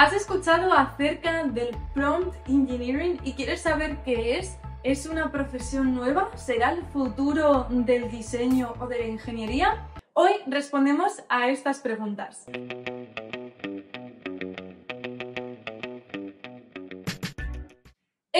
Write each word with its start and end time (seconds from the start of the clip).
¿Has 0.00 0.14
escuchado 0.14 0.72
acerca 0.72 1.44
del 1.44 1.76
prompt 1.92 2.34
engineering 2.48 3.20
y 3.22 3.34
quieres 3.34 3.60
saber 3.60 3.98
qué 4.02 4.38
es? 4.38 4.56
¿Es 4.82 5.04
una 5.04 5.30
profesión 5.30 5.94
nueva? 5.94 6.30
¿Será 6.38 6.72
el 6.72 6.82
futuro 6.86 7.66
del 7.68 8.10
diseño 8.10 8.72
o 8.80 8.86
de 8.86 8.98
la 8.98 9.06
ingeniería? 9.08 9.86
Hoy 10.14 10.30
respondemos 10.46 11.22
a 11.28 11.50
estas 11.50 11.80
preguntas. 11.80 12.46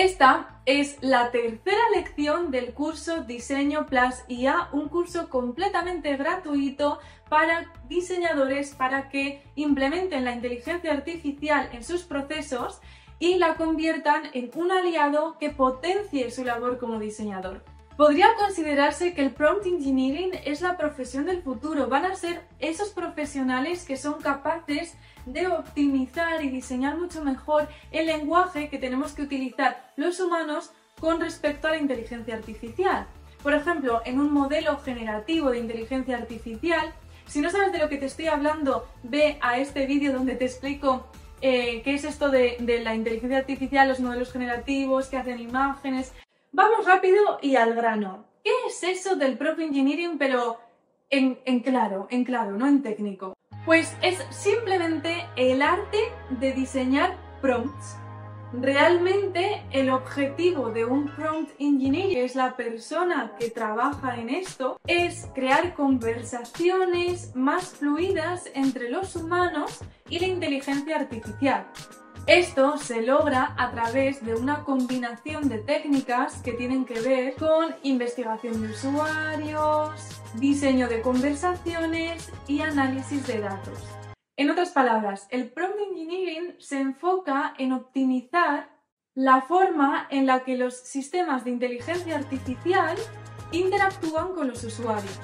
Esta 0.03 0.59
es 0.65 0.97
la 1.01 1.29
tercera 1.29 1.83
lección 1.93 2.49
del 2.49 2.73
curso 2.73 3.23
Diseño 3.23 3.85
Plus 3.85 4.15
IA, 4.27 4.69
un 4.71 4.89
curso 4.89 5.29
completamente 5.29 6.17
gratuito 6.17 6.97
para 7.29 7.71
diseñadores 7.87 8.73
para 8.73 9.09
que 9.09 9.43
implementen 9.53 10.25
la 10.25 10.31
inteligencia 10.31 10.91
artificial 10.91 11.69
en 11.71 11.83
sus 11.83 12.01
procesos 12.01 12.81
y 13.19 13.35
la 13.35 13.53
conviertan 13.57 14.23
en 14.33 14.49
un 14.55 14.71
aliado 14.71 15.37
que 15.37 15.51
potencie 15.51 16.31
su 16.31 16.43
labor 16.43 16.79
como 16.79 16.97
diseñador. 16.97 17.63
Podría 17.97 18.33
considerarse 18.35 19.13
que 19.13 19.21
el 19.21 19.31
prompt 19.31 19.65
engineering 19.65 20.31
es 20.45 20.61
la 20.61 20.77
profesión 20.77 21.25
del 21.25 21.41
futuro. 21.43 21.87
Van 21.87 22.05
a 22.05 22.15
ser 22.15 22.41
esos 22.59 22.89
profesionales 22.89 23.83
que 23.85 23.97
son 23.97 24.21
capaces 24.21 24.95
de 25.25 25.47
optimizar 25.47 26.43
y 26.43 26.49
diseñar 26.49 26.97
mucho 26.97 27.23
mejor 27.23 27.67
el 27.91 28.07
lenguaje 28.07 28.69
que 28.69 28.79
tenemos 28.79 29.13
que 29.13 29.23
utilizar 29.23 29.91
los 29.97 30.19
humanos 30.19 30.71
con 30.99 31.19
respecto 31.19 31.67
a 31.67 31.71
la 31.71 31.77
inteligencia 31.77 32.35
artificial. 32.35 33.07
Por 33.43 33.53
ejemplo, 33.53 34.01
en 34.05 34.19
un 34.19 34.31
modelo 34.31 34.77
generativo 34.79 35.49
de 35.49 35.59
inteligencia 35.59 36.17
artificial, 36.17 36.93
si 37.25 37.41
no 37.41 37.49
sabes 37.49 37.71
de 37.71 37.79
lo 37.79 37.89
que 37.89 37.97
te 37.97 38.05
estoy 38.05 38.27
hablando, 38.27 38.87
ve 39.03 39.37
a 39.41 39.57
este 39.57 39.85
vídeo 39.85 40.13
donde 40.13 40.35
te 40.35 40.45
explico 40.45 41.07
eh, 41.41 41.81
qué 41.83 41.95
es 41.95 42.03
esto 42.03 42.29
de, 42.29 42.57
la 42.83 42.93
inteligencia 42.93 43.39
artificial, 43.39 43.87
los 43.87 43.99
modelos 43.99 44.31
generativos, 44.31 45.07
que 45.07 45.17
hacen 45.17 45.39
imágenes. 45.39 46.13
Vamos 46.53 46.85
rápido 46.85 47.39
y 47.41 47.55
al 47.55 47.73
grano. 47.73 48.25
¿Qué 48.43 48.51
es 48.67 48.83
eso 48.83 49.15
del 49.15 49.37
prompt 49.37 49.61
engineering, 49.61 50.17
pero 50.17 50.59
en, 51.09 51.39
en 51.45 51.61
claro, 51.61 52.07
en 52.09 52.25
claro, 52.25 52.51
no 52.51 52.67
en 52.67 52.83
técnico? 52.83 53.37
Pues 53.65 53.95
es 54.01 54.17
simplemente 54.31 55.25
el 55.37 55.61
arte 55.61 55.97
de 56.41 56.51
diseñar 56.51 57.15
prompts. 57.41 57.95
Realmente 58.51 59.63
el 59.71 59.89
objetivo 59.91 60.71
de 60.71 60.83
un 60.83 61.07
prompt 61.15 61.51
engineer, 61.57 62.09
que 62.09 62.25
es 62.25 62.35
la 62.35 62.57
persona 62.57 63.33
que 63.39 63.49
trabaja 63.49 64.17
en 64.17 64.29
esto, 64.29 64.77
es 64.85 65.29
crear 65.33 65.73
conversaciones 65.73 67.33
más 67.33 67.69
fluidas 67.69 68.51
entre 68.53 68.89
los 68.89 69.15
humanos 69.15 69.79
y 70.09 70.19
la 70.19 70.27
inteligencia 70.27 70.97
artificial. 70.97 71.67
Esto 72.27 72.77
se 72.77 73.01
logra 73.01 73.55
a 73.57 73.71
través 73.71 74.23
de 74.23 74.35
una 74.35 74.63
combinación 74.63 75.49
de 75.49 75.57
técnicas 75.57 76.35
que 76.43 76.53
tienen 76.53 76.85
que 76.85 77.01
ver 77.01 77.35
con 77.35 77.75
investigación 77.81 78.61
de 78.61 78.69
usuarios, 78.69 80.21
diseño 80.35 80.87
de 80.87 81.01
conversaciones 81.01 82.31
y 82.47 82.61
análisis 82.61 83.25
de 83.25 83.39
datos. 83.39 83.79
En 84.37 84.51
otras 84.51 84.69
palabras, 84.69 85.27
el 85.31 85.49
prompt 85.49 85.79
engineering 85.79 86.55
se 86.59 86.79
enfoca 86.79 87.55
en 87.57 87.73
optimizar 87.73 88.69
la 89.15 89.41
forma 89.41 90.07
en 90.11 90.27
la 90.27 90.43
que 90.43 90.57
los 90.57 90.75
sistemas 90.75 91.43
de 91.43 91.51
inteligencia 91.51 92.15
artificial 92.15 92.97
interactúan 93.51 94.33
con 94.35 94.47
los 94.47 94.63
usuarios, 94.63 95.19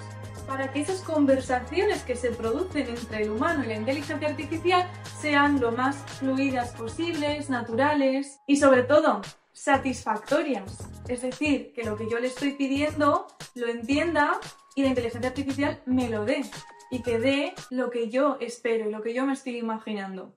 para 0.48 0.72
que 0.72 0.80
esas 0.80 1.02
conversaciones 1.02 2.04
que 2.04 2.16
se 2.16 2.32
producen 2.32 2.88
entre 2.88 3.24
el 3.24 3.32
humano 3.32 3.64
y 3.64 3.68
la 3.68 3.76
inteligencia 3.76 4.30
artificial 4.30 4.90
sean 5.20 5.60
lo 5.60 5.72
más 5.74 5.98
fluidas 6.20 6.72
posibles, 6.72 7.50
naturales 7.50 8.40
y 8.48 8.56
sobre 8.56 8.84
todo 8.84 9.22
satisfactorias. 9.52 10.88
Es 11.08 11.22
decir, 11.22 11.74
que 11.74 11.84
lo 11.84 11.98
que 11.98 12.10
yo 12.10 12.20
le 12.20 12.28
estoy 12.28 12.54
pidiendo 12.54 13.28
lo 13.56 13.68
entienda 13.68 14.40
y 14.76 14.84
la 14.84 14.90
inteligencia 14.90 15.30
artificial 15.30 15.82
me 15.86 16.10
lo 16.10 16.24
dé 16.26 16.44
y 16.90 17.02
que 17.02 17.20
dé 17.20 17.54
lo 17.70 17.90
que 17.90 18.10
yo 18.10 18.38
espero 18.40 18.90
y 18.90 18.92
lo 18.92 19.02
que 19.02 19.14
yo 19.14 19.26
me 19.26 19.34
estoy 19.34 19.58
imaginando. 19.58 20.34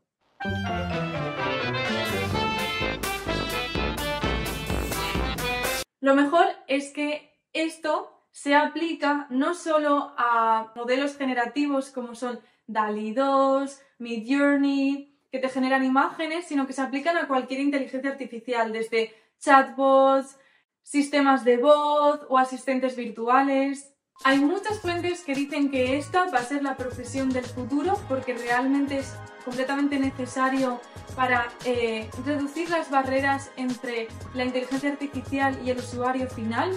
Lo 6.00 6.14
mejor 6.14 6.46
es 6.66 6.92
que 6.92 7.38
esto 7.52 8.19
se 8.32 8.54
aplica 8.54 9.26
no 9.30 9.54
solo 9.54 10.14
a 10.16 10.72
modelos 10.76 11.16
generativos 11.16 11.90
como 11.90 12.14
son 12.14 12.40
DALI 12.66 13.12
2, 13.12 13.80
Midjourney, 13.98 15.18
que 15.30 15.38
te 15.38 15.48
generan 15.48 15.84
imágenes, 15.84 16.46
sino 16.46 16.66
que 16.66 16.72
se 16.72 16.82
aplican 16.82 17.16
a 17.16 17.28
cualquier 17.28 17.60
inteligencia 17.60 18.10
artificial, 18.10 18.72
desde 18.72 19.14
chatbots, 19.38 20.36
sistemas 20.82 21.44
de 21.44 21.56
voz 21.56 22.20
o 22.28 22.38
asistentes 22.38 22.96
virtuales. 22.96 23.94
Hay 24.24 24.38
muchas 24.38 24.80
fuentes 24.80 25.22
que 25.22 25.34
dicen 25.34 25.70
que 25.70 25.96
esta 25.96 26.26
va 26.30 26.38
a 26.38 26.44
ser 26.44 26.62
la 26.62 26.76
profesión 26.76 27.30
del 27.30 27.44
futuro 27.44 27.98
porque 28.08 28.34
realmente 28.34 28.98
es 28.98 29.14
completamente 29.44 29.98
necesario 29.98 30.80
para 31.16 31.48
eh, 31.64 32.08
reducir 32.24 32.68
las 32.70 32.90
barreras 32.90 33.50
entre 33.56 34.08
la 34.34 34.44
inteligencia 34.44 34.90
artificial 34.90 35.58
y 35.64 35.70
el 35.70 35.78
usuario 35.78 36.28
final. 36.28 36.70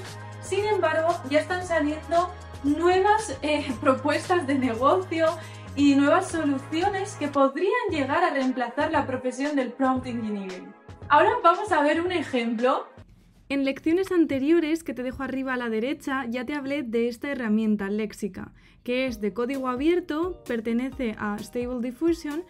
Sin 0.44 0.66
embargo, 0.66 1.16
ya 1.30 1.40
están 1.40 1.66
saliendo 1.66 2.30
nuevas 2.64 3.38
eh, 3.42 3.66
propuestas 3.82 4.46
de 4.46 4.56
negocio 4.56 5.28
y 5.76 5.96
nuevas 5.96 6.28
soluciones 6.30 7.16
que 7.16 7.28
podrían 7.28 7.90
llegar 7.90 8.24
a 8.24 8.30
reemplazar 8.32 8.92
la 8.92 9.08
profesión 9.08 9.56
del 9.56 9.72
prompt 9.72 10.06
engineering. 10.06 10.72
Ahora 11.10 11.32
vamos 11.44 11.72
a 11.72 11.82
ver 11.82 12.02
un 12.02 12.12
ejemplo 12.12 12.88
en 13.50 13.66
lecciones 13.66 14.12
anteriores 14.12 14.84
que 14.84 14.94
te 14.96 15.04
dejo 15.04 15.22
arriba 15.22 15.54
a 15.54 15.58
la 15.58 15.70
derecha 15.70 16.26
ya 16.28 16.46
te 16.46 16.56
hablé 16.56 16.82
de 16.82 17.08
esta 17.08 17.30
herramienta 17.30 17.90
léxica, 17.90 18.52
que 18.84 19.06
es 19.06 19.22
de 19.22 19.34
código 19.34 19.68
abierto, 19.68 20.42
pertenece 20.48 21.16
a 21.20 21.38
Stable 21.38 21.82
Diffusion 21.82 22.44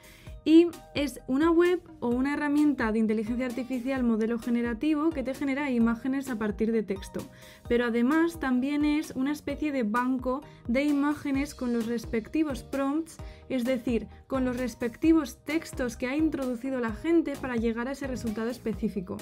y 0.46 0.68
es 0.94 1.22
una 1.28 1.52
web 1.52 1.82
o 2.00 2.10
una 2.10 2.34
herramienta 2.34 2.92
de 2.92 3.00
inteligencia 3.00 3.46
artificial 3.46 4.04
modelo 4.04 4.40
generativo 4.40 5.10
que 5.10 5.24
te 5.24 5.34
genera 5.34 5.72
imágenes 5.72 6.30
a 6.30 6.38
partir 6.38 6.72
de 6.72 6.84
texto. 6.84 7.22
Pero 7.68 7.86
además 7.86 8.40
también 8.40 8.84
es 8.84 9.12
una 9.12 9.32
especie 9.32 9.72
de 9.72 9.84
banco 9.84 10.42
de 10.68 10.84
imágenes 10.84 11.56
con 11.56 11.74
los 11.74 11.88
respectivos 11.88 12.64
prompts, 12.64 13.18
es 13.50 13.64
decir, 13.64 14.08
con 14.28 14.46
los 14.46 14.58
respectivos 14.58 15.38
textos 15.46 15.96
que 15.96 16.08
ha 16.08 16.16
introducido 16.16 16.80
la 16.80 16.92
gente 16.92 17.34
para 17.40 17.56
llegar 17.56 17.88
a 17.88 17.94
ese 17.94 18.08
resultado 18.08 18.50
específico. 18.50 19.18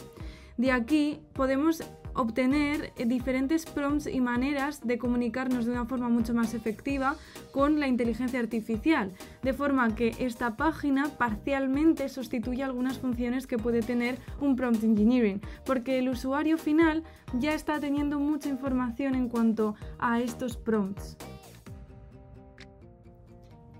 De 0.57 0.71
aquí 0.71 1.21
podemos 1.33 1.83
obtener 2.13 2.93
diferentes 3.05 3.65
prompts 3.65 4.07
y 4.07 4.19
maneras 4.21 4.85
de 4.85 4.97
comunicarnos 4.97 5.65
de 5.65 5.71
una 5.71 5.85
forma 5.85 6.09
mucho 6.09 6.33
más 6.33 6.53
efectiva 6.53 7.15
con 7.51 7.79
la 7.79 7.87
inteligencia 7.87 8.39
artificial, 8.39 9.11
de 9.41 9.53
forma 9.53 9.95
que 9.95 10.15
esta 10.19 10.55
página 10.57 11.09
parcialmente 11.17 12.09
sustituye 12.09 12.63
algunas 12.63 12.97
funciones 12.99 13.47
que 13.47 13.57
puede 13.57 13.81
tener 13.81 14.17
un 14.39 14.55
prompt 14.55 14.83
engineering, 14.83 15.41
porque 15.65 15.99
el 15.99 16.09
usuario 16.09 16.57
final 16.57 17.03
ya 17.39 17.53
está 17.53 17.79
teniendo 17.79 18.19
mucha 18.19 18.49
información 18.49 19.15
en 19.15 19.29
cuanto 19.29 19.75
a 19.99 20.19
estos 20.19 20.57
prompts. 20.57 21.17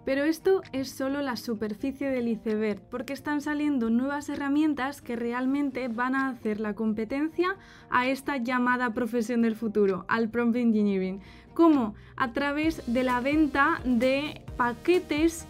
Pero 0.04 0.24
esto 0.24 0.62
es 0.74 0.90
solo 0.90 1.22
la 1.22 1.36
superficie 1.36 2.10
del 2.10 2.28
iceberg, 2.28 2.82
porque 2.90 3.14
están 3.14 3.40
saliendo 3.42 3.90
nuevas 3.90 4.30
herramientas 4.30 5.02
que 5.02 5.16
realmente 5.16 5.88
van 5.90 6.16
a 6.16 6.30
hacer 6.30 6.60
la 6.60 6.74
competencia 6.74 7.56
a 7.90 8.08
esta 8.08 8.38
llamada 8.38 8.94
profesión 8.94 9.44
del 9.44 9.56
futuro, 9.56 10.06
al 10.08 10.30
prompt 10.30 10.56
engineering, 10.56 11.22
como 11.54 11.94
a 12.16 12.34
través 12.34 12.82
de 12.92 13.04
la 13.04 13.20
venta 13.20 13.80
de 13.86 14.44
paquetes 14.58 15.46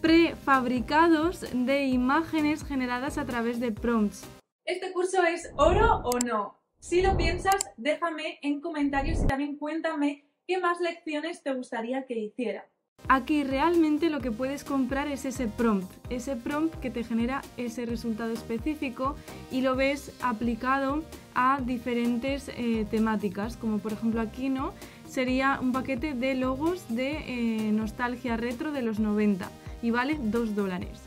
prefabricados 0.00 1.44
de 1.52 1.86
imágenes 1.86 2.64
generadas 2.64 3.18
a 3.18 3.26
través 3.26 3.60
de 3.60 3.72
prompts. 3.72 4.26
¿Este 4.64 4.92
curso 4.92 5.22
es 5.22 5.52
oro 5.56 6.00
o 6.04 6.18
no? 6.20 6.58
Si 6.78 7.02
lo 7.02 7.16
piensas, 7.16 7.70
déjame 7.76 8.38
en 8.42 8.60
comentarios 8.60 9.22
y 9.22 9.26
también 9.26 9.56
cuéntame 9.56 10.24
qué 10.46 10.58
más 10.58 10.80
lecciones 10.80 11.42
te 11.42 11.52
gustaría 11.52 12.06
que 12.06 12.18
hiciera. 12.18 12.68
Aquí 13.08 13.44
realmente 13.44 14.10
lo 14.10 14.20
que 14.20 14.32
puedes 14.32 14.64
comprar 14.64 15.06
es 15.06 15.24
ese 15.24 15.46
prompt, 15.46 15.90
ese 16.10 16.34
prompt 16.34 16.74
que 16.80 16.90
te 16.90 17.04
genera 17.04 17.40
ese 17.56 17.86
resultado 17.86 18.32
específico 18.32 19.14
y 19.52 19.60
lo 19.60 19.76
ves 19.76 20.12
aplicado 20.20 21.04
a 21.34 21.60
diferentes 21.64 22.48
eh, 22.48 22.84
temáticas, 22.90 23.56
como 23.56 23.78
por 23.78 23.92
ejemplo 23.92 24.20
aquí 24.20 24.48
no, 24.48 24.72
sería 25.08 25.60
un 25.62 25.70
paquete 25.70 26.14
de 26.14 26.34
logos 26.34 26.82
de 26.88 27.12
eh, 27.28 27.72
nostalgia 27.72 28.36
retro 28.36 28.72
de 28.72 28.82
los 28.82 28.98
90 28.98 29.48
y 29.82 29.92
vale 29.92 30.18
2 30.20 30.56
dólares. 30.56 31.02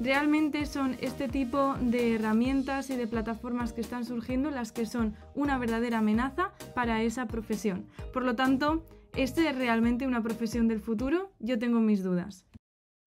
Realmente 0.00 0.66
son 0.66 0.96
este 1.00 1.28
tipo 1.28 1.76
de 1.80 2.14
herramientas 2.14 2.90
y 2.90 2.96
de 2.96 3.06
plataformas 3.06 3.72
que 3.72 3.80
están 3.80 4.04
surgiendo 4.04 4.50
las 4.50 4.70
que 4.70 4.84
son 4.84 5.14
una 5.34 5.56
verdadera 5.58 5.98
amenaza 5.98 6.52
para 6.74 7.02
esa 7.02 7.26
profesión. 7.26 7.86
Por 8.12 8.24
lo 8.24 8.34
tanto, 8.34 8.82
¿Este 9.16 9.48
es 9.48 9.56
realmente 9.56 10.06
una 10.06 10.22
profesión 10.22 10.68
del 10.68 10.80
futuro? 10.80 11.32
Yo 11.40 11.58
tengo 11.58 11.80
mis 11.80 12.02
dudas. 12.02 12.46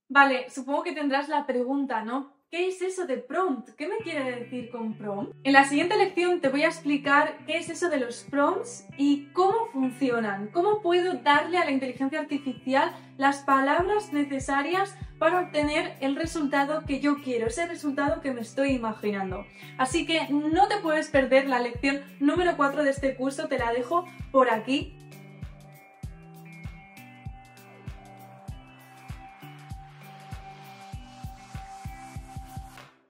Vale, 0.09 0.49
supongo 0.49 0.83
que 0.83 0.91
tendrás 0.91 1.29
la 1.29 1.45
pregunta, 1.45 2.03
¿no? 2.03 2.33
¿Qué 2.51 2.67
es 2.67 2.83
eso 2.83 3.07
de 3.07 3.17
prompt? 3.17 3.69
¿Qué 3.69 3.87
me 3.87 3.97
quiere 3.97 4.39
decir 4.39 4.69
con 4.69 4.95
prompt? 4.95 5.33
En 5.43 5.53
la 5.53 5.63
siguiente 5.63 5.97
lección 5.97 6.39
te 6.39 6.49
voy 6.49 6.61
a 6.63 6.67
explicar 6.67 7.37
qué 7.47 7.57
es 7.57 7.69
eso 7.69 7.89
de 7.89 7.99
los 7.99 8.27
prompts 8.29 8.85
y 8.95 9.29
cómo 9.33 9.69
funcionan, 9.71 10.49
cómo 10.49 10.81
puedo 10.81 11.15
darle 11.15 11.57
a 11.57 11.65
la 11.65 11.71
inteligencia 11.71 12.19
artificial 12.19 12.95
las 13.17 13.39
palabras 13.39 14.13
necesarias 14.13 14.95
para 15.17 15.39
obtener 15.39 15.97
el 15.99 16.15
resultado 16.15 16.83
que 16.85 16.99
yo 16.99 17.23
quiero, 17.23 17.47
ese 17.47 17.65
resultado 17.65 18.21
que 18.21 18.33
me 18.33 18.41
estoy 18.41 18.73
imaginando. 18.73 19.45
Así 19.79 20.05
que 20.05 20.27
no 20.29 20.67
te 20.67 20.77
puedes 20.77 21.09
perder 21.09 21.47
la 21.47 21.59
lección 21.59 22.01
número 22.19 22.55
4 22.55 22.83
de 22.83 22.91
este 22.91 23.15
curso, 23.15 23.47
te 23.47 23.57
la 23.57 23.73
dejo 23.73 24.05
por 24.31 24.51
aquí 24.51 24.95